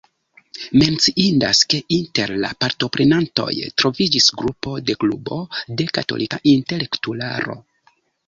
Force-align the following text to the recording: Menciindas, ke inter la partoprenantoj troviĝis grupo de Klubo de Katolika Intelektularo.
Menciindas, 0.83 1.59
ke 1.73 1.79
inter 1.97 2.33
la 2.45 2.49
partoprenantoj 2.63 3.51
troviĝis 3.81 4.31
grupo 4.43 4.73
de 4.87 4.97
Klubo 5.05 5.39
de 5.81 5.87
Katolika 5.99 6.43
Intelektularo. 6.55 7.59